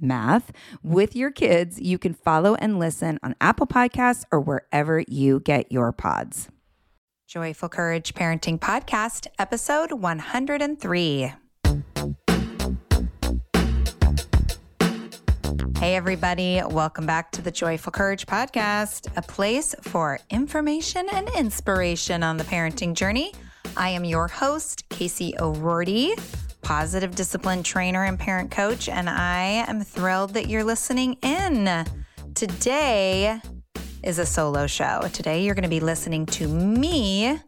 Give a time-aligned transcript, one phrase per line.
[0.00, 1.80] math with your kids.
[1.80, 6.48] You can follow and listen on Apple Podcasts or wherever you get your pods.
[7.28, 11.32] Joyful Courage Parenting Podcast, episode 103.
[15.78, 22.22] Hey, everybody, welcome back to the Joyful Courage Podcast, a place for information and inspiration
[22.22, 23.32] on the parenting journey.
[23.76, 26.18] I am your host, Casey O'Rourke
[26.62, 31.84] positive discipline trainer and parent coach, and I am thrilled that you're listening in.
[32.34, 33.40] Today
[34.02, 35.02] is a solo show.
[35.12, 37.38] Today, you're going to be listening to me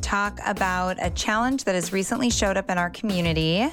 [0.00, 3.68] talk about a challenge that has recently showed up in our community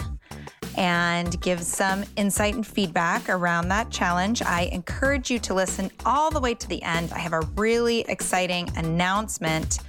[0.78, 4.41] and give some insight and feedback around that challenge.
[4.41, 7.11] I encourage you to listen all the way to the end.
[7.14, 9.80] I have a really exciting announcement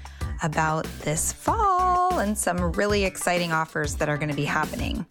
[0.42, 1.73] about this fall
[2.18, 5.06] and some really exciting offers that are going to be happening.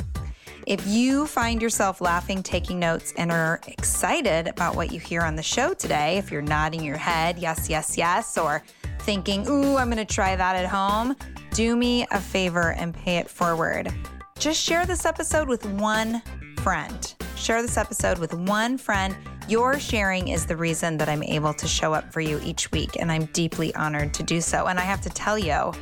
[0.66, 5.35] If you find yourself laughing, taking notes, and are excited about what you hear on
[5.35, 8.63] the show today, if you're nodding your head, yes, yes, yes, or
[9.00, 11.16] thinking, ooh, I'm going to try that at home,
[11.51, 13.94] do me a favor and pay it forward.
[14.39, 16.22] Just share this episode with one
[16.59, 17.13] friend.
[17.35, 19.16] Share this episode with one friend
[19.49, 22.95] your sharing is the reason that I'm able to show up for you each week,
[22.97, 24.67] and I'm deeply honored to do so.
[24.67, 25.73] And I have to tell you,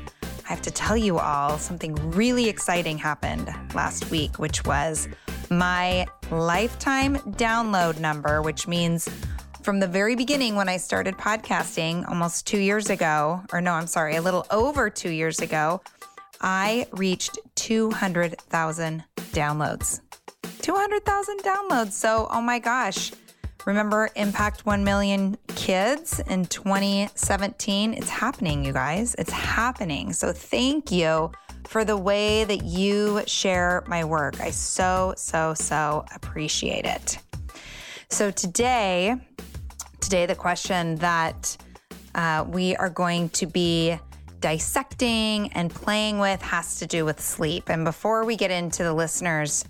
[0.45, 5.07] I have to tell you all something really exciting happened last week, which was
[5.49, 9.09] my lifetime download number, which means
[9.63, 13.87] from the very beginning when I started podcasting almost two years ago, or no, I'm
[13.87, 15.81] sorry, a little over two years ago,
[16.41, 20.01] I reached 200,000 downloads.
[20.61, 21.91] 200,000 downloads.
[21.91, 23.11] So, oh my gosh,
[23.65, 27.93] Remember Impact 1 Million Kids in 2017?
[27.93, 29.13] It's happening, you guys.
[29.19, 30.13] It's happening.
[30.13, 31.31] So thank you
[31.67, 34.41] for the way that you share my work.
[34.41, 37.19] I so, so, so appreciate it.
[38.09, 39.15] So today,
[39.99, 41.55] today, the question that
[42.15, 43.95] uh, we are going to be
[44.39, 47.69] dissecting and playing with has to do with sleep.
[47.69, 49.65] And before we get into the listeners'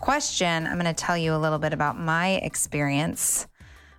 [0.00, 3.46] question, I'm going to tell you a little bit about my experience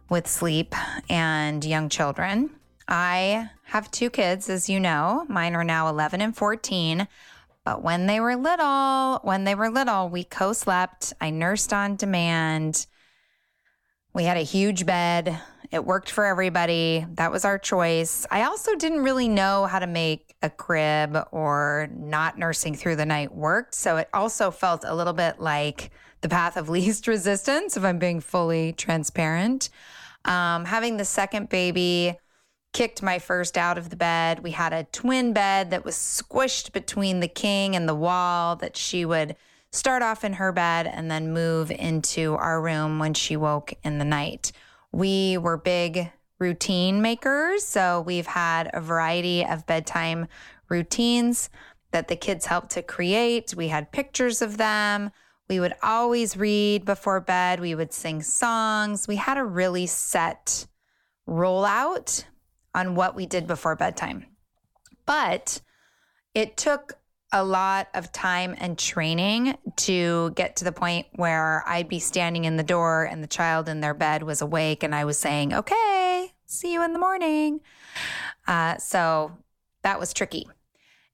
[0.09, 0.73] with sleep
[1.09, 2.51] and young children.
[2.87, 5.25] I have two kids, as you know.
[5.27, 7.07] Mine are now 11 and 14.
[7.65, 11.11] But when they were little, when they were little, we co slept.
[11.19, 12.87] I nursed on demand.
[14.13, 15.37] We had a huge bed.
[15.71, 17.05] It worked for everybody.
[17.15, 18.25] That was our choice.
[18.31, 23.05] I also didn't really know how to make a crib or not nursing through the
[23.05, 23.73] night worked.
[23.73, 27.99] So it also felt a little bit like the path of least resistance, if I'm
[27.99, 29.69] being fully transparent.
[30.25, 32.17] Um, having the second baby
[32.73, 34.43] kicked my first out of the bed.
[34.43, 38.77] We had a twin bed that was squished between the king and the wall that
[38.77, 39.35] she would
[39.71, 43.97] start off in her bed and then move into our room when she woke in
[43.97, 44.51] the night.
[44.91, 47.63] We were big routine makers.
[47.63, 50.27] So we've had a variety of bedtime
[50.69, 51.49] routines
[51.91, 53.55] that the kids helped to create.
[53.55, 55.11] We had pictures of them.
[55.49, 57.59] We would always read before bed.
[57.59, 59.07] We would sing songs.
[59.07, 60.67] We had a really set
[61.27, 62.25] rollout
[62.75, 64.25] on what we did before bedtime.
[65.05, 65.61] But
[66.33, 66.93] it took
[67.31, 72.45] a lot of time and training to get to the point where I'd be standing
[72.45, 75.53] in the door and the child in their bed was awake and I was saying,
[75.53, 76.16] okay,
[76.47, 77.61] see you in the morning.
[78.47, 79.31] Uh, so
[79.83, 80.47] that was tricky.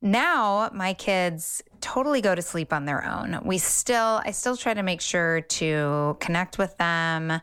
[0.00, 3.40] Now my kids totally go to sleep on their own.
[3.44, 7.40] We still, I still try to make sure to connect with them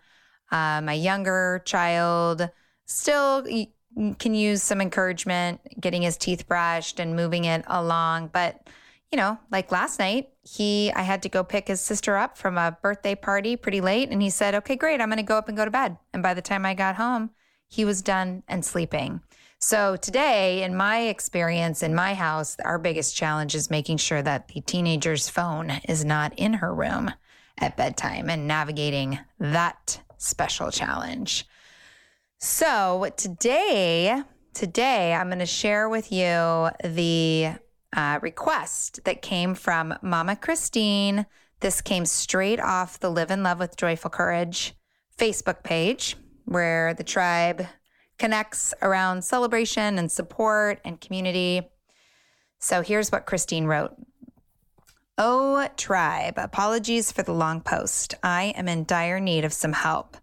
[0.51, 2.49] Uh, my younger child
[2.85, 3.47] still
[4.19, 8.29] can use some encouragement, getting his teeth brushed and moving it along.
[8.33, 8.67] But,
[9.11, 12.57] you know, like last night, he, I had to go pick his sister up from
[12.57, 14.09] a birthday party pretty late.
[14.11, 15.97] And he said, okay, great, I'm going to go up and go to bed.
[16.13, 17.29] And by the time I got home,
[17.71, 19.21] he was done and sleeping.
[19.59, 24.47] So, today, in my experience in my house, our biggest challenge is making sure that
[24.49, 27.11] the teenager's phone is not in her room
[27.59, 31.47] at bedtime and navigating that special challenge.
[32.39, 34.23] So, today,
[34.53, 37.51] today I'm going to share with you the
[37.95, 41.27] uh, request that came from Mama Christine.
[41.59, 44.73] This came straight off the Live in Love with Joyful Courage
[45.15, 46.15] Facebook page,
[46.45, 47.65] where the tribe
[48.17, 51.61] connects around celebration and support and community.
[52.59, 53.95] So here's what Christine wrote.
[55.17, 58.15] Oh, tribe, apologies for the long post.
[58.23, 60.17] I am in dire need of some help.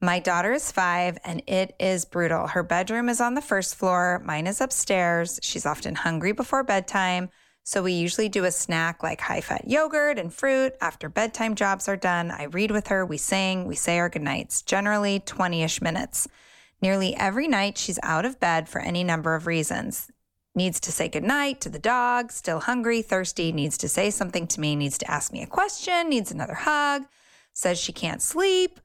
[0.00, 2.46] My daughter is five and it is brutal.
[2.46, 5.40] Her bedroom is on the first floor, mine is upstairs.
[5.42, 7.30] She's often hungry before bedtime.
[7.68, 10.72] So we usually do a snack like high fat yogurt and fruit.
[10.80, 14.62] After bedtime jobs are done, I read with her, we sing, we say our goodnights,
[14.62, 16.26] generally 20 ish minutes.
[16.80, 20.10] Nearly every night, she's out of bed for any number of reasons.
[20.54, 24.60] Needs to say goodnight to the dog, still hungry, thirsty, needs to say something to
[24.62, 27.02] me, needs to ask me a question, needs another hug,
[27.52, 28.80] says she can't sleep,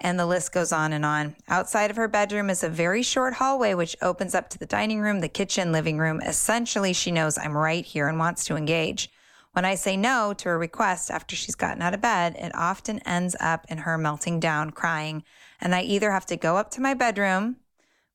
[0.00, 1.36] and the list goes on and on.
[1.48, 5.00] Outside of her bedroom is a very short hallway which opens up to the dining
[5.00, 6.20] room, the kitchen, living room.
[6.20, 9.10] Essentially, she knows I'm right here and wants to engage.
[9.52, 12.98] When I say no to a request after she's gotten out of bed, it often
[13.00, 15.22] ends up in her melting down, crying,
[15.60, 17.56] and I either have to go up to my bedroom,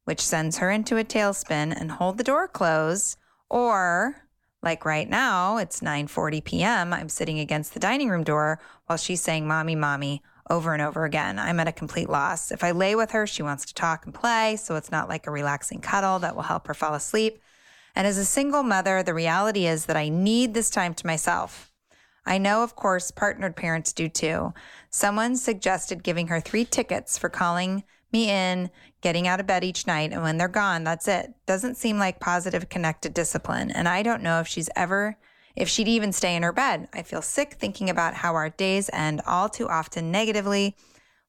[0.04, 3.18] which sends her into a tailspin, and hold the door closed,
[3.50, 4.28] or
[4.62, 6.92] like right now, it's 9:40 p.m.
[6.92, 11.06] I'm sitting against the dining room door while she's saying "mommy, mommy" over and over
[11.06, 11.38] again.
[11.40, 12.51] I'm at a complete loss.
[12.51, 15.28] If I lay with her, she wants to talk and play, so it's not like
[15.28, 17.42] a relaxing cuddle that will help her fall asleep.
[17.96, 21.72] And as a single mother, the reality is that I need this time to myself.
[22.25, 24.54] I know, of course, partnered parents do too.
[24.90, 28.69] Someone suggested giving her three tickets for calling me in,
[29.02, 31.34] getting out of bed each night, and when they're gone, that's it.
[31.45, 33.72] Doesn't seem like positive connected discipline.
[33.72, 35.18] And I don't know if she's ever,
[35.60, 36.88] if she'd even stay in her bed.
[36.94, 40.76] I feel sick thinking about how our days end all too often negatively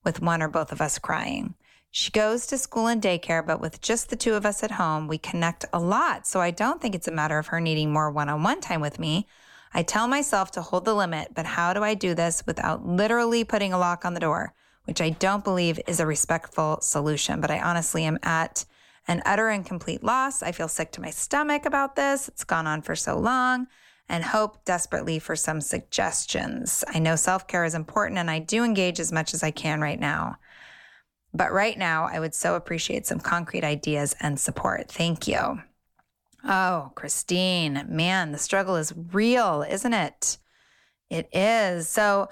[0.05, 1.55] with one or both of us crying.
[1.91, 5.09] She goes to school and daycare, but with just the two of us at home,
[5.09, 6.27] we connect a lot.
[6.29, 8.81] So I don't think it's a matter of her needing more one on one time
[8.81, 9.27] with me.
[9.75, 13.43] I tell myself to hold the limit, but how do I do this without literally
[13.43, 14.55] putting a lock on the door,
[14.85, 17.41] which I don't believe is a respectful solution.
[17.41, 18.65] But I honestly am at
[19.09, 20.41] an utter and complete loss.
[20.43, 22.29] I feel sick to my stomach about this.
[22.29, 23.67] It's gone on for so long
[24.11, 26.85] and hope desperately for some suggestions.
[26.89, 29.81] I know self care is important and I do engage as much as I can
[29.81, 30.37] right now.
[31.33, 34.91] But right now, I would so appreciate some concrete ideas and support.
[34.91, 35.63] Thank you.
[36.45, 40.39] Oh, Christine, man, the struggle is real, isn't it?
[41.09, 41.89] It is.
[41.89, 42.29] So,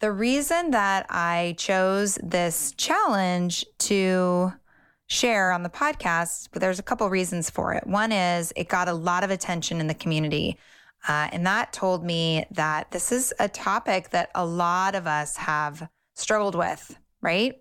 [0.00, 4.52] the reason that I chose this challenge to
[5.06, 7.86] share on the podcast, but there's a couple reasons for it.
[7.86, 10.58] One is it got a lot of attention in the community.
[11.08, 15.36] Uh, and that told me that this is a topic that a lot of us
[15.36, 17.56] have struggled with, right?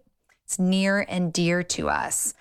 [0.45, 2.33] It's near and dear to us.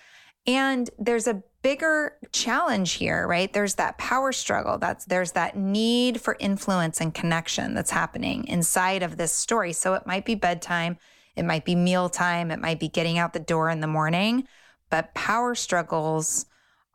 [0.47, 3.53] And there's a bigger challenge here, right?
[3.53, 4.79] There's that power struggle.
[4.79, 9.73] That's there's that need for influence and connection that's happening inside of this story.
[9.73, 10.99] So it might be bedtime,
[11.37, 14.47] it might be mealtime, it might be getting out the door in the morning,
[14.89, 16.47] but power struggles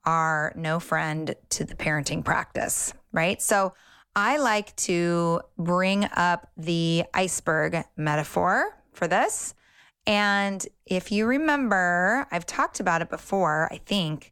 [0.03, 3.41] are no friend to the parenting practice, right?
[3.41, 3.73] So
[4.15, 9.53] I like to bring up the iceberg metaphor for this.
[10.07, 14.31] And if you remember, I've talked about it before, I think,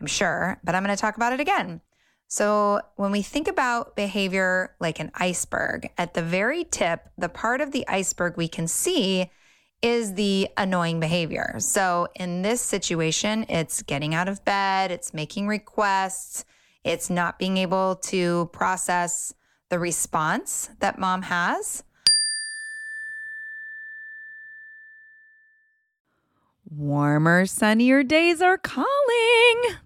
[0.00, 1.80] I'm sure, but I'm going to talk about it again.
[2.28, 7.60] So, when we think about behavior like an iceberg, at the very tip, the part
[7.60, 9.30] of the iceberg we can see
[9.82, 11.56] is the annoying behavior.
[11.58, 16.44] So, in this situation, it's getting out of bed, it's making requests,
[16.84, 19.34] it's not being able to process
[19.70, 21.82] the response that mom has.
[26.76, 28.88] Warmer, sunnier days are calling.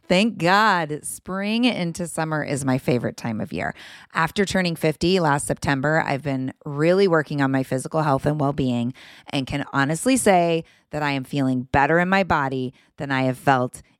[0.09, 1.01] Thank God.
[1.03, 3.75] Spring into summer is my favorite time of year.
[4.15, 8.55] After turning 50 last September, I've been really working on my physical health and well
[8.55, 8.95] being
[9.29, 13.37] and can honestly say that I am feeling better in my body than I have
[13.37, 13.83] felt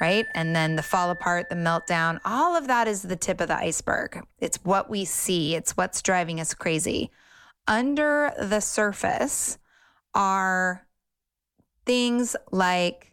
[0.00, 0.26] Right.
[0.32, 3.58] And then the fall apart, the meltdown, all of that is the tip of the
[3.58, 4.24] iceberg.
[4.38, 7.10] It's what we see, it's what's driving us crazy.
[7.66, 9.58] Under the surface
[10.14, 10.86] are
[11.84, 13.12] things like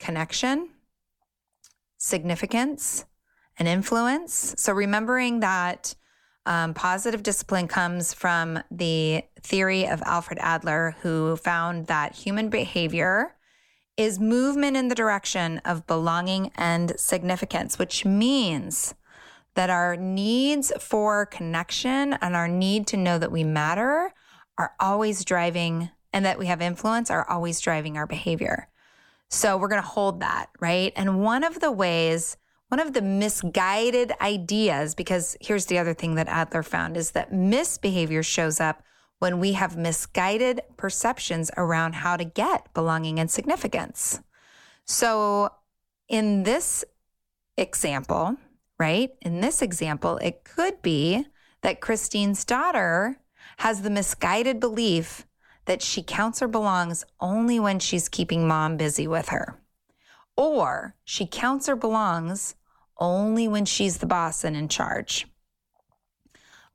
[0.00, 0.70] connection,
[1.98, 3.04] significance,
[3.56, 4.56] and influence.
[4.58, 5.94] So remembering that
[6.46, 13.35] um, positive discipline comes from the theory of Alfred Adler, who found that human behavior
[13.96, 18.94] is movement in the direction of belonging and significance, which means
[19.54, 24.12] that our needs for connection and our need to know that we matter
[24.58, 28.68] are always driving and that we have influence are always driving our behavior.
[29.28, 30.92] So we're going to hold that, right?
[30.94, 32.36] And one of the ways
[32.68, 37.32] one of the misguided ideas, because here's the other thing that Adler found is that
[37.32, 38.82] misbehavior shows up
[39.18, 44.20] when we have misguided perceptions around how to get belonging and significance.
[44.84, 45.50] So,
[46.08, 46.84] in this
[47.56, 48.36] example,
[48.78, 49.10] right?
[49.22, 51.26] In this example, it could be
[51.62, 53.18] that Christine's daughter
[53.58, 55.26] has the misguided belief
[55.64, 59.58] that she counts or belongs only when she's keeping mom busy with her
[60.36, 62.54] or she counts or belongs
[62.98, 65.26] only when she's the boss and in charge.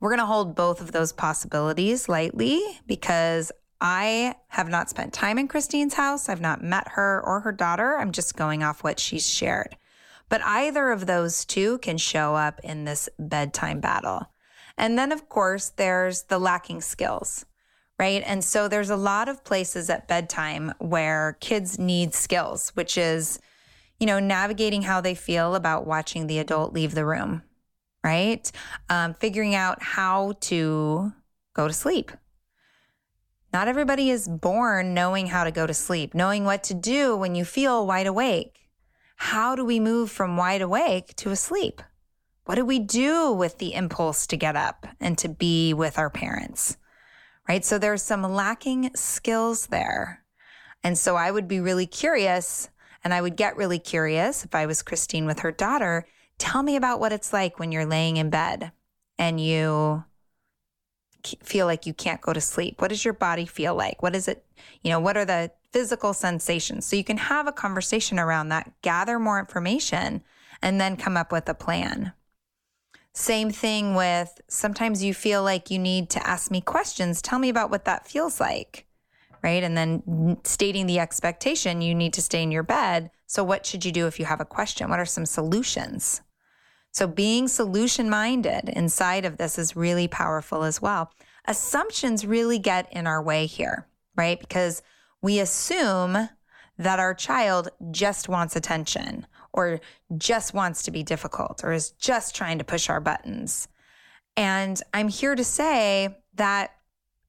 [0.02, 5.38] We're going to hold both of those possibilities lightly because I have not spent time
[5.38, 6.28] in Christine's house.
[6.28, 7.96] I've not met her or her daughter.
[7.96, 9.76] I'm just going off what she's shared.
[10.28, 14.28] But either of those two can show up in this bedtime battle.
[14.76, 17.46] And then, of course, there's the lacking skills,
[17.96, 18.24] right?
[18.26, 23.38] And so there's a lot of places at bedtime where kids need skills, which is
[24.00, 27.44] you know, navigating how they feel about watching the adult leave the room,
[28.02, 28.50] right?
[28.88, 31.12] Um, figuring out how to
[31.54, 32.12] go to sleep.
[33.52, 37.34] Not everybody is born knowing how to go to sleep, knowing what to do when
[37.34, 38.58] you feel wide awake.
[39.16, 41.82] How do we move from wide awake to asleep?
[42.44, 46.10] What do we do with the impulse to get up and to be with our
[46.10, 46.76] parents?
[47.48, 47.64] Right?
[47.64, 50.24] So there's some lacking skills there.
[50.82, 52.68] And so I would be really curious
[53.04, 56.06] and I would get really curious if I was Christine with her daughter.
[56.42, 58.72] Tell me about what it's like when you're laying in bed
[59.16, 60.02] and you
[61.40, 62.82] feel like you can't go to sleep.
[62.82, 64.02] What does your body feel like?
[64.02, 64.44] What is it?
[64.82, 66.84] You know, what are the physical sensations?
[66.84, 70.24] So you can have a conversation around that, gather more information,
[70.60, 72.12] and then come up with a plan.
[73.12, 77.22] Same thing with sometimes you feel like you need to ask me questions.
[77.22, 78.84] Tell me about what that feels like,
[79.44, 79.62] right?
[79.62, 83.12] And then stating the expectation you need to stay in your bed.
[83.28, 84.90] So, what should you do if you have a question?
[84.90, 86.20] What are some solutions?
[86.92, 91.10] So, being solution minded inside of this is really powerful as well.
[91.46, 94.38] Assumptions really get in our way here, right?
[94.38, 94.82] Because
[95.22, 96.28] we assume
[96.78, 99.80] that our child just wants attention or
[100.18, 103.68] just wants to be difficult or is just trying to push our buttons.
[104.36, 106.72] And I'm here to say that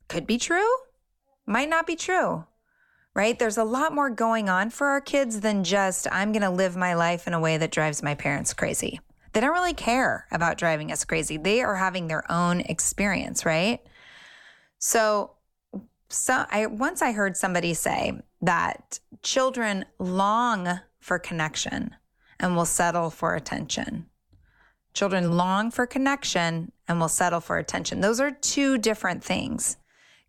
[0.10, 0.70] could be true,
[1.46, 2.46] might not be true,
[3.14, 3.38] right?
[3.38, 6.76] There's a lot more going on for our kids than just, I'm going to live
[6.76, 9.00] my life in a way that drives my parents crazy.
[9.34, 11.38] They don't really care about driving us crazy.
[11.38, 13.80] They are having their own experience, right?
[14.78, 15.32] So,
[16.10, 21.96] so I once I heard somebody say that children long for connection
[22.40, 24.06] and will settle for attention.
[24.94, 28.02] Children long for connection and will settle for attention.
[28.02, 29.78] Those are two different things.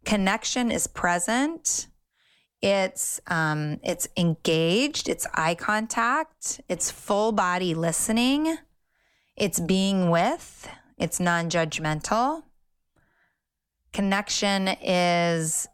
[0.05, 1.89] Connection is present.
[2.63, 5.09] It's um, it's engaged.
[5.11, 6.63] It's eye contact.
[6.69, 8.57] It's full body listening.
[9.37, 10.69] It's being with.
[10.97, 12.45] It's non-judgmental.
[13.93, 15.67] Connection is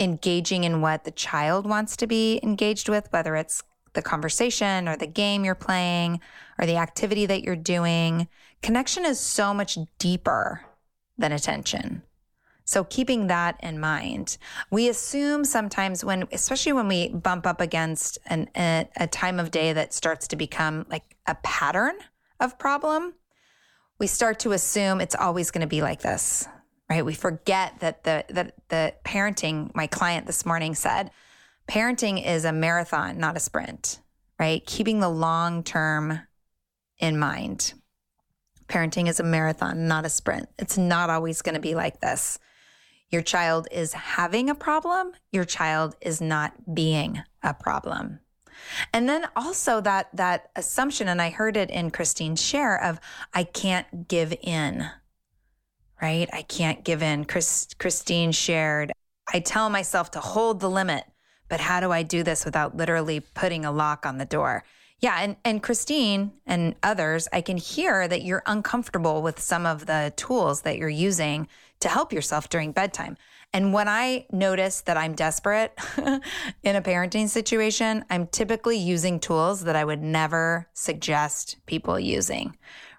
[0.00, 4.96] engaging in what the child wants to be engaged with, whether it's the conversation or
[4.96, 6.20] the game you're playing
[6.58, 8.28] or the activity that you're doing.
[8.62, 10.62] Connection is so much deeper
[11.16, 12.02] than attention.
[12.64, 14.38] So keeping that in mind,
[14.70, 19.50] we assume sometimes when, especially when we bump up against an, a, a time of
[19.50, 21.94] day that starts to become like a pattern
[22.40, 23.14] of problem,
[23.98, 26.48] we start to assume it's always going to be like this,
[26.90, 27.04] right?
[27.04, 29.74] We forget that the that the parenting.
[29.74, 31.10] My client this morning said,
[31.68, 34.00] parenting is a marathon, not a sprint,
[34.38, 34.64] right?
[34.66, 36.20] Keeping the long term
[36.98, 37.74] in mind.
[38.68, 40.48] Parenting is a marathon, not a sprint.
[40.58, 42.38] It's not always going to be like this.
[43.10, 48.20] Your child is having a problem, your child is not being a problem.
[48.92, 53.00] And then also that that assumption and I heard it in Christine's share of
[53.32, 54.88] I can't give in.
[56.00, 56.28] Right?
[56.32, 57.24] I can't give in.
[57.24, 58.92] Chris, Christine shared
[59.32, 61.04] I tell myself to hold the limit
[61.48, 64.64] but how do I do this without literally putting a lock on the door?
[65.00, 69.86] Yeah, and, and Christine and others, I can hear that you're uncomfortable with some of
[69.86, 71.48] the tools that you're using
[71.80, 73.16] to help yourself during bedtime.
[73.54, 75.78] And when I notice that I'm desperate
[76.64, 82.56] in a parenting situation, I'm typically using tools that I would never suggest people using,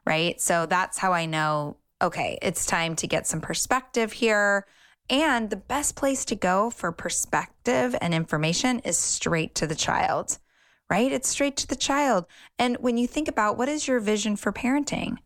[0.08, 0.40] right?
[0.40, 4.66] So that's how I know, okay, it's time to get some perspective here.
[5.10, 10.38] And the best place to go for perspective and information is straight to the child,
[10.90, 11.12] right?
[11.12, 12.28] It's straight to the child.
[12.58, 15.18] And when you think about what is your vision for parenting,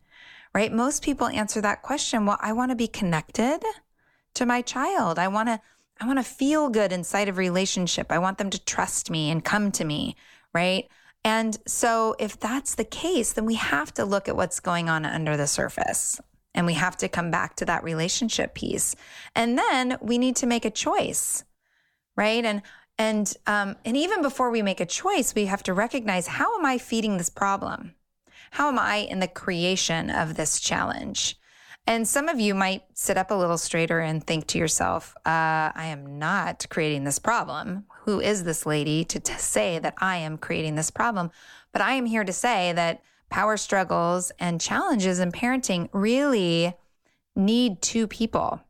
[0.52, 0.72] right?
[0.72, 3.62] Most people answer that question, well, I want to be connected
[4.34, 5.18] to my child.
[5.18, 5.60] I want to
[6.00, 8.10] I want to feel good inside of relationship.
[8.10, 10.16] I want them to trust me and come to me,
[10.54, 10.88] right?
[11.24, 15.04] And so if that's the case, then we have to look at what's going on
[15.04, 16.18] under the surface.
[16.54, 18.96] And we have to come back to that relationship piece.
[19.36, 21.44] And then we need to make a choice,
[22.16, 22.44] right?
[22.44, 22.62] And
[22.98, 26.66] and um, and even before we make a choice, we have to recognize how am
[26.66, 27.94] I feeding this problem?
[28.50, 31.39] How am I in the creation of this challenge?
[31.86, 35.74] And some of you might sit up a little straighter and think to yourself, uh,
[35.74, 37.84] I am not creating this problem.
[38.04, 41.30] Who is this lady to, to say that I am creating this problem?
[41.72, 46.74] But I am here to say that power struggles and challenges in parenting really
[47.34, 48.60] need two people,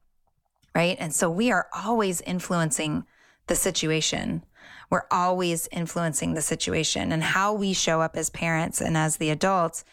[0.74, 0.96] right?
[1.00, 3.04] And so we are always influencing
[3.46, 4.44] the situation.
[4.90, 9.30] We're always influencing the situation and how we show up as parents and as the
[9.30, 9.84] adults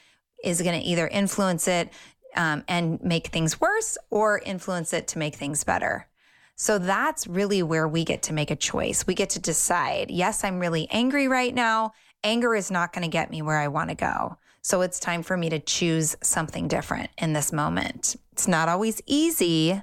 [0.44, 1.90] is going to either influence it
[2.38, 6.08] um, and make things worse or influence it to make things better.
[6.56, 9.06] So that's really where we get to make a choice.
[9.06, 11.92] We get to decide, yes, I'm really angry right now.
[12.24, 14.38] Anger is not going to get me where I want to go.
[14.62, 18.16] So it's time for me to choose something different in this moment.
[18.32, 19.82] It's not always easy,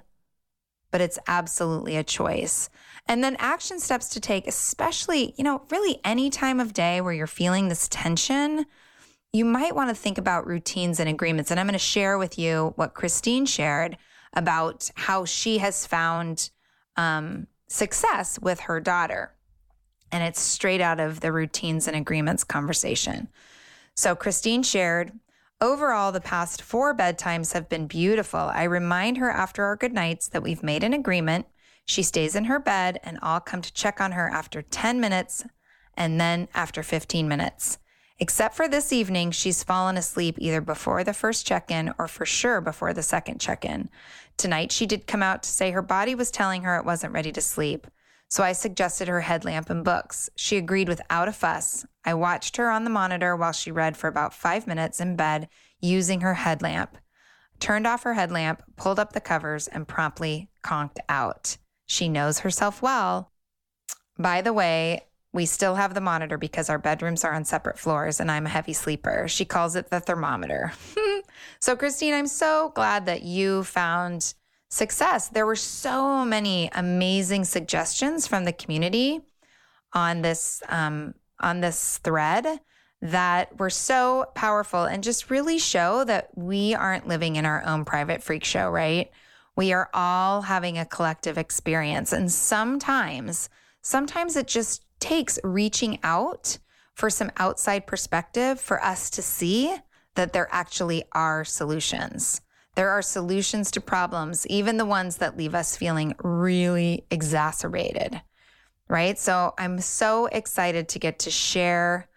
[0.91, 2.71] but it's absolutely a choice.
[3.07, 7.13] And then action steps to take, especially, you know, really any time of day where
[7.13, 8.67] you're feeling this tension,
[9.35, 11.51] you might want to think about routines and agreements.
[11.51, 13.99] And I'm going to share with you what Christine shared
[14.33, 16.51] about how she has found
[16.97, 19.35] um, success with her daughter.
[20.13, 23.29] And it's straight out of the routines and agreements conversation.
[23.97, 25.13] So Christine shared,
[25.61, 28.39] Overall, the past four bedtimes have been beautiful.
[28.39, 31.47] I remind her after our good nights that we've made an agreement.
[31.87, 35.45] She stays in her bed, and I'll come to check on her after 10 minutes
[35.97, 37.79] and then after 15 minutes.
[38.21, 42.25] Except for this evening, she's fallen asleep either before the first check in or for
[42.25, 43.89] sure before the second check in.
[44.37, 47.33] Tonight, she did come out to say her body was telling her it wasn't ready
[47.33, 47.89] to sleep.
[48.29, 50.31] So I suggested her headlamp and books.
[50.37, 51.85] She agreed without a fuss.
[52.05, 55.49] I watched her on the monitor while she read for about five minutes in bed
[55.81, 56.97] using her headlamp,
[57.61, 61.57] turned off her headlamp, pulled up the covers, and promptly conked out.
[61.87, 63.31] She knows herself well.
[64.19, 65.03] By the way,
[65.35, 68.51] we still have the monitor because our bedrooms are on separate floors and I'm a
[68.51, 69.27] heavy sleeper.
[69.27, 70.73] She calls it the thermometer.
[71.61, 74.33] so, Christine, I'm so glad that you found
[74.71, 75.29] success.
[75.29, 79.23] There were so many amazing suggestions from the community
[79.93, 82.47] on this um, on this thread
[83.03, 87.85] that were so powerful and just really show that we aren't living in our own
[87.85, 89.11] private freak show, right?
[89.57, 93.49] We are all having a collective experience, and sometimes,
[93.83, 96.57] sometimes it just takes reaching out
[96.95, 99.77] for some outside perspective for us to see
[100.15, 102.41] that there actually are solutions.
[102.75, 108.23] There are solutions to problems, even the ones that leave us feeling really exacerbated,
[108.89, 109.19] right?
[109.19, 112.09] So I'm so excited to get to share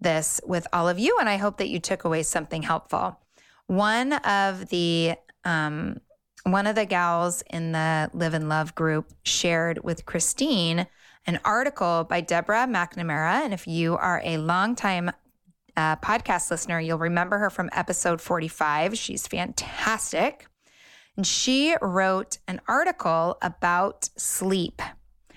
[0.00, 3.20] this with all of you, and I hope that you took away something helpful.
[3.68, 6.00] One of the um,
[6.42, 10.88] one of the gals in the Live and Love group shared with Christine
[11.26, 13.44] an article by Deborah MacNamara.
[13.44, 15.10] And if you are a longtime
[15.76, 18.96] uh, podcast listener, you'll remember her from episode 45.
[18.96, 20.46] She's fantastic.
[21.16, 24.82] And she wrote an article about sleep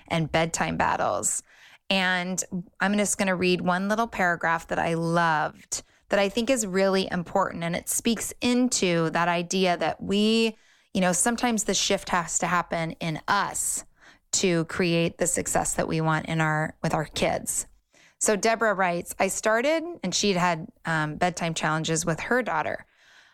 [0.08, 1.42] and bedtime battles.
[1.90, 2.42] And
[2.80, 6.66] I'm just going to read one little paragraph that I loved that I think is
[6.66, 7.64] really important.
[7.64, 10.56] And it speaks into that idea that we,
[10.94, 13.84] you know, sometimes the shift has to happen in us
[14.38, 17.66] to create the success that we want in our with our kids.
[18.18, 22.84] So Deborah writes, I started, and she'd had um, bedtime challenges with her daughter.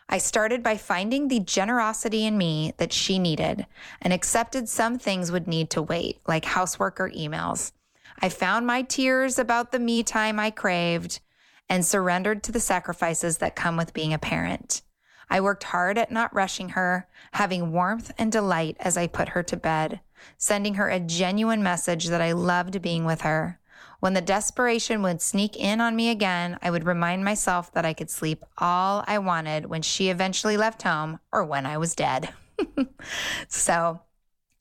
[0.07, 3.65] I started by finding the generosity in me that she needed
[4.01, 7.71] and accepted some things would need to wait, like housework or emails.
[8.19, 11.19] I found my tears about the me time I craved
[11.67, 14.83] and surrendered to the sacrifices that come with being a parent.
[15.29, 19.41] I worked hard at not rushing her, having warmth and delight as I put her
[19.41, 20.01] to bed,
[20.37, 23.59] sending her a genuine message that I loved being with her.
[23.99, 27.93] When the desperation would sneak in on me again, I would remind myself that I
[27.93, 32.29] could sleep all I wanted when she eventually left home or when I was dead.
[33.47, 34.01] so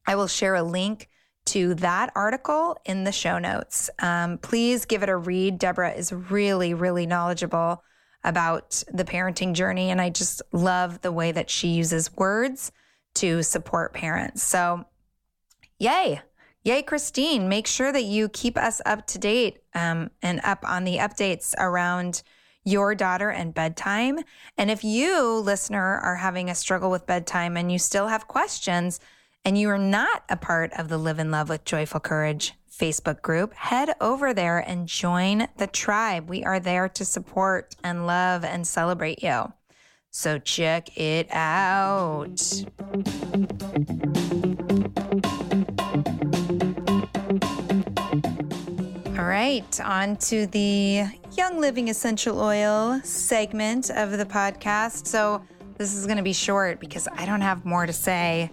[0.06, 1.08] I will share a link
[1.46, 3.90] to that article in the show notes.
[3.98, 5.58] Um, please give it a read.
[5.58, 7.82] Deborah is really, really knowledgeable
[8.22, 9.90] about the parenting journey.
[9.90, 12.72] And I just love the way that she uses words
[13.16, 14.42] to support parents.
[14.42, 14.86] So,
[15.78, 16.20] yay.
[16.62, 17.48] Yay, Christine.
[17.48, 21.54] Make sure that you keep us up to date um, and up on the updates
[21.58, 22.22] around
[22.64, 24.18] your daughter and bedtime.
[24.56, 28.98] And if you, listener, are having a struggle with bedtime and you still have questions
[29.44, 33.20] and you are not a part of the Live and Love with Joyful Courage Facebook
[33.22, 36.28] group, head over there and join the tribe.
[36.28, 39.52] We are there to support and love and celebrate you.
[40.10, 42.40] So check it out.
[49.24, 55.06] All right, on to the Young Living Essential Oil segment of the podcast.
[55.06, 55.42] So,
[55.78, 58.50] this is going to be short because I don't have more to say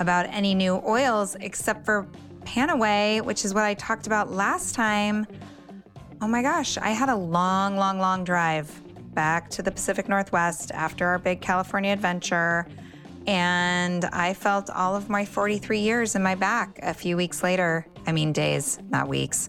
[0.00, 2.08] about any new oils except for
[2.40, 5.28] Panaway, which is what I talked about last time.
[6.20, 8.82] Oh my gosh, I had a long, long, long drive
[9.14, 12.66] back to the Pacific Northwest after our big California adventure.
[13.28, 17.86] And I felt all of my 43 years in my back a few weeks later.
[18.08, 19.48] I mean, days, not weeks.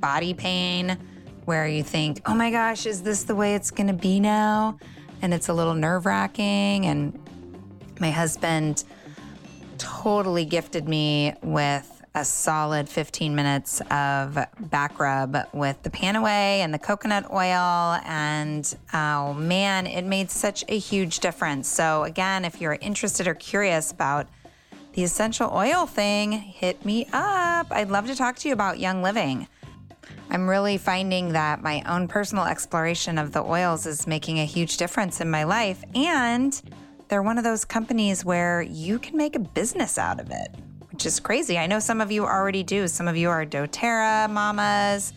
[0.00, 0.98] body pain
[1.44, 4.78] where you think, oh my gosh, is this the way it's going to be now?
[5.22, 6.86] And it's a little nerve wracking.
[6.86, 7.18] And
[8.00, 8.84] my husband
[9.78, 16.72] totally gifted me with a solid 15 minutes of back rub with the Panaway and
[16.72, 18.00] the coconut oil.
[18.04, 21.68] And oh man, it made such a huge difference.
[21.68, 24.28] So, again, if you're interested or curious about
[24.94, 27.66] the essential oil thing, hit me up.
[27.70, 29.46] I'd love to talk to you about Young Living.
[30.30, 34.76] I'm really finding that my own personal exploration of the oils is making a huge
[34.76, 35.82] difference in my life.
[35.94, 36.60] And
[37.08, 40.48] they're one of those companies where you can make a business out of it,
[40.90, 41.58] which is crazy.
[41.58, 42.88] I know some of you already do.
[42.88, 45.12] Some of you are doTERRA mamas,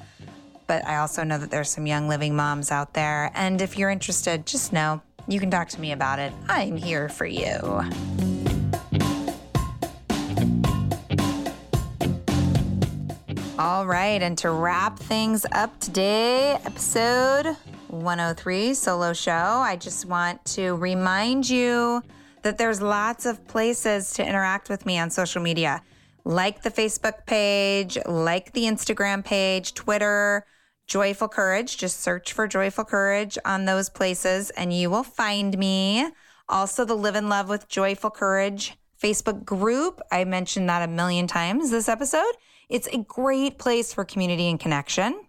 [0.67, 3.31] but I also know that there's some young living moms out there.
[3.33, 6.31] And if you're interested, just know you can talk to me about it.
[6.47, 7.81] I'm here for you.
[13.59, 17.57] All right, and to wrap things up today, episode
[17.89, 22.01] 103 solo show, I just want to remind you
[22.43, 25.81] that there's lots of places to interact with me on social media,
[26.23, 30.45] like the Facebook page, like the Instagram page, Twitter,
[30.87, 31.75] Joyful Courage.
[31.75, 36.09] Just search for Joyful Courage on those places and you will find me.
[36.47, 39.99] Also, the Live in Love with Joyful Courage Facebook group.
[40.13, 42.31] I mentioned that a million times this episode.
[42.69, 45.19] It's a great place for community and connection.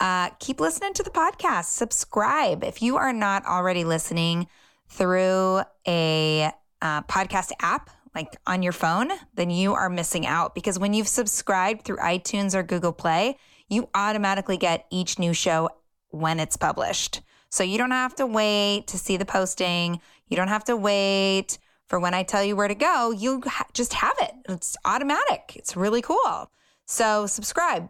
[0.00, 1.66] Uh, keep listening to the podcast.
[1.66, 2.64] Subscribe.
[2.64, 4.48] If you are not already listening
[4.88, 6.50] through a
[6.82, 11.08] uh, podcast app, like on your phone, then you are missing out because when you've
[11.08, 15.70] subscribed through iTunes or Google Play, you automatically get each new show
[16.10, 17.22] when it's published.
[17.50, 20.00] So you don't have to wait to see the posting.
[20.28, 23.12] You don't have to wait for when I tell you where to go.
[23.12, 24.32] You ha- just have it.
[24.48, 25.52] It's automatic.
[25.54, 26.50] It's really cool.
[26.86, 27.88] So subscribe.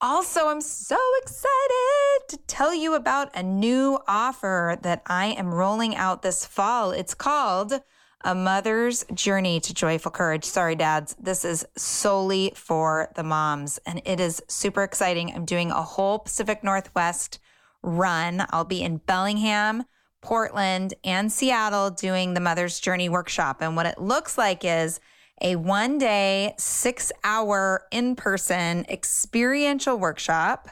[0.00, 5.96] Also, I'm so excited to tell you about a new offer that I am rolling
[5.96, 6.90] out this fall.
[6.90, 7.80] It's called
[8.22, 10.44] A Mother's Journey to Joyful Courage.
[10.44, 15.32] Sorry, dads, this is solely for the moms, and it is super exciting.
[15.34, 17.38] I'm doing a whole Pacific Northwest
[17.82, 18.44] run.
[18.50, 19.84] I'll be in Bellingham,
[20.20, 23.62] Portland, and Seattle doing the Mother's Journey workshop.
[23.62, 25.00] And what it looks like is
[25.40, 30.68] a one day, six hour in person experiential workshop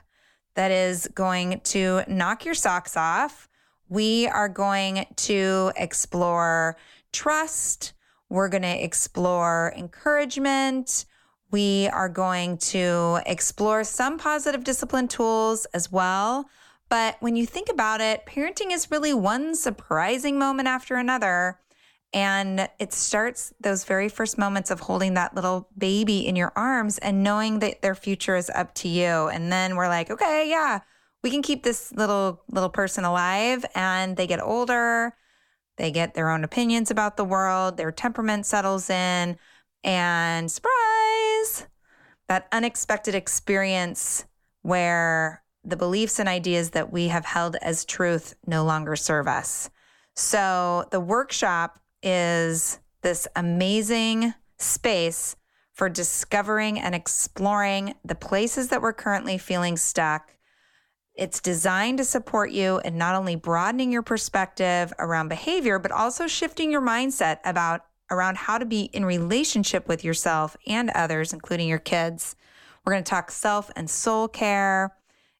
[0.55, 3.49] that is going to knock your socks off.
[3.89, 6.77] We are going to explore
[7.13, 7.93] trust.
[8.29, 11.05] We're going to explore encouragement.
[11.51, 16.49] We are going to explore some positive discipline tools as well.
[16.89, 21.59] But when you think about it, parenting is really one surprising moment after another.
[22.15, 26.97] And it starts those very first moments of holding that little baby in your arms
[26.99, 29.29] and knowing that their future is up to you.
[29.29, 30.79] And then we're like, okay, yeah,
[31.25, 35.15] we can keep this little little person alive and they get older,
[35.77, 39.37] they get their own opinions about the world, their temperament settles in,
[39.83, 41.67] and surprise,
[42.29, 44.25] that unexpected experience
[44.63, 49.69] where the beliefs and ideas that we have held as truth no longer serve us.
[50.15, 55.37] So the workshop is this amazing space
[55.73, 60.37] for discovering and exploring the places that we're currently feeling stuck.
[61.17, 66.27] It's designed to support you in not only broadening your perspective around behavior, but also
[66.27, 71.69] shifting your mindset about around how to be in relationship with yourself and others, including
[71.69, 72.37] your kids.
[72.85, 74.95] We're going to talk self and soul care.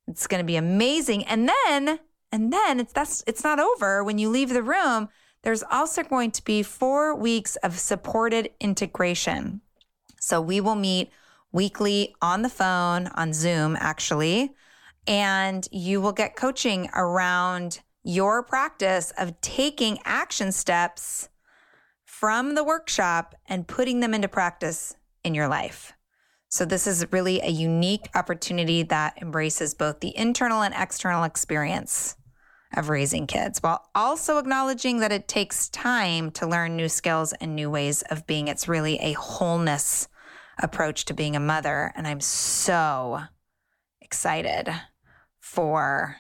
[0.09, 1.25] It's going to be amazing.
[1.25, 2.01] And then,
[2.33, 5.09] and then it's that's it's not over when you leave the room
[5.45, 9.61] there's also going to be four weeks of supported integration.
[10.19, 11.11] So we will meet
[11.53, 14.55] weekly on the phone, on Zoom, actually.
[15.07, 21.29] and you will get coaching around your practice of taking action steps
[22.07, 25.93] from the workshop and putting them into practice in your life.
[26.49, 32.17] So, this is really a unique opportunity that embraces both the internal and external experience
[32.77, 37.55] of raising kids while also acknowledging that it takes time to learn new skills and
[37.55, 38.49] new ways of being.
[38.49, 40.09] It's really a wholeness
[40.63, 41.93] approach to being a mother.
[41.97, 43.21] And I'm so
[44.01, 44.69] excited
[45.41, 46.17] for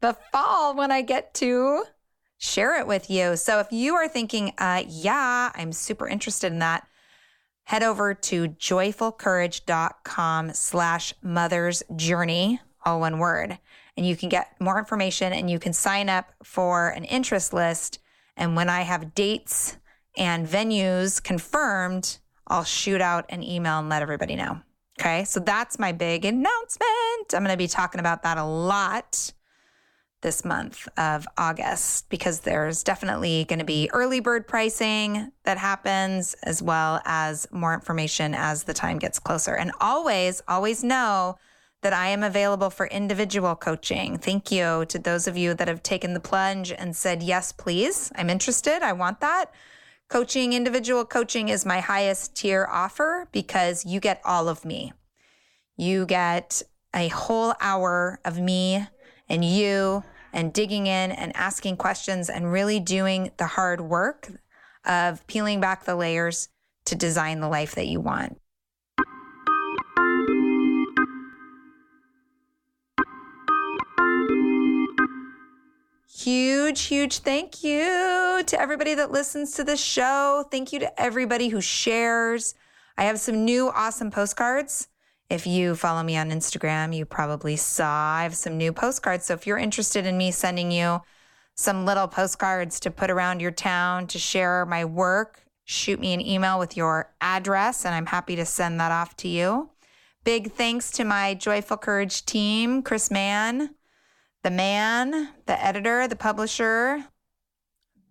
[0.00, 1.84] the fall when I get to
[2.38, 3.36] share it with you.
[3.36, 6.86] So if you are thinking, uh, yeah, I'm super interested in that,
[7.64, 13.58] head over to joyfulcourage.com slash mother's journey, all one word,
[13.98, 17.98] and you can get more information and you can sign up for an interest list.
[18.36, 19.76] And when I have dates
[20.16, 24.60] and venues confirmed, I'll shoot out an email and let everybody know.
[25.00, 25.24] Okay.
[25.24, 27.34] So that's my big announcement.
[27.34, 29.32] I'm going to be talking about that a lot
[30.20, 36.34] this month of August because there's definitely going to be early bird pricing that happens
[36.44, 39.56] as well as more information as the time gets closer.
[39.56, 41.36] And always, always know
[41.82, 44.18] that I am available for individual coaching.
[44.18, 48.10] Thank you to those of you that have taken the plunge and said, yes, please.
[48.16, 48.82] I'm interested.
[48.82, 49.46] I want that.
[50.08, 54.92] Coaching, individual coaching is my highest tier offer because you get all of me.
[55.76, 56.62] You get
[56.94, 58.86] a whole hour of me
[59.28, 64.30] and you and digging in and asking questions and really doing the hard work
[64.84, 66.48] of peeling back the layers
[66.86, 68.40] to design the life that you want.
[76.10, 80.44] Huge, huge thank you to everybody that listens to this show.
[80.50, 82.54] Thank you to everybody who shares.
[82.96, 84.88] I have some new awesome postcards.
[85.28, 89.26] If you follow me on Instagram, you probably saw I have some new postcards.
[89.26, 91.02] So if you're interested in me sending you
[91.54, 96.22] some little postcards to put around your town to share my work, shoot me an
[96.22, 99.70] email with your address and I'm happy to send that off to you.
[100.24, 103.74] Big thanks to my Joyful Courage team, Chris Mann,
[104.48, 107.04] the man, the editor, the publisher,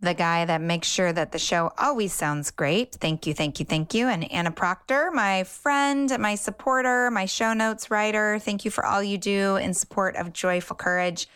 [0.01, 2.93] the guy that makes sure that the show always sounds great.
[2.93, 4.07] Thank you, thank you, thank you.
[4.07, 8.37] And Anna Proctor, my friend, my supporter, my show notes writer.
[8.37, 11.27] Thank you for all you do in support of Joyful Courage.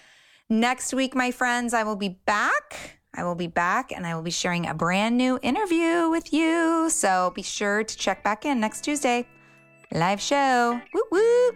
[0.50, 3.00] Next week, my friends, I will be back.
[3.16, 6.92] I will be back and I will be sharing a brand new interview with you.
[6.92, 9.26] So be sure to check back in next Tuesday.
[9.92, 10.80] Live show.
[10.94, 11.56] Whoop whoop.